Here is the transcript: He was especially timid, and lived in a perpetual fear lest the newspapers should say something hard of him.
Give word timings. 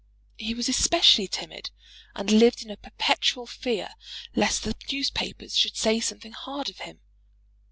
He 0.39 0.55
was 0.55 0.67
especially 0.67 1.27
timid, 1.27 1.69
and 2.15 2.31
lived 2.31 2.63
in 2.63 2.71
a 2.71 2.75
perpetual 2.77 3.45
fear 3.45 3.93
lest 4.35 4.63
the 4.63 4.73
newspapers 4.91 5.55
should 5.55 5.77
say 5.77 5.99
something 5.99 6.31
hard 6.31 6.71
of 6.71 6.79
him. 6.79 7.01